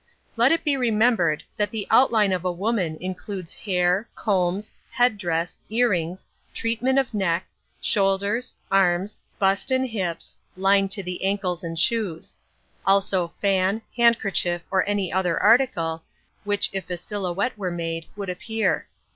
Let 0.35 0.51
it 0.51 0.63
be 0.63 0.75
remembered 0.75 1.43
that 1.57 1.69
the 1.69 1.85
outline 1.91 2.31
of 2.33 2.43
a 2.43 2.51
woman 2.51 2.97
includes 2.99 3.53
hair, 3.53 4.09
combs, 4.15 4.73
head 4.89 5.15
dress, 5.15 5.59
earrings, 5.69 6.25
treatment 6.55 6.97
of 6.97 7.13
neck, 7.13 7.45
shoulders, 7.81 8.51
arms, 8.71 9.19
bust 9.37 9.69
and 9.69 9.87
hips; 9.87 10.35
line 10.57 10.89
to 10.89 11.03
the 11.03 11.23
ankles 11.23 11.63
and 11.63 11.77
shoes; 11.77 12.35
also 12.83 13.27
fan, 13.41 13.83
handkerchief 13.95 14.63
or 14.71 14.89
any 14.89 15.13
other 15.13 15.37
article, 15.39 16.01
which 16.45 16.71
if 16.73 16.89
a 16.89 16.97
silhouette 16.97 17.55
were 17.55 17.69
made, 17.69 18.07
would 18.15 18.27
appear. 18.27 18.87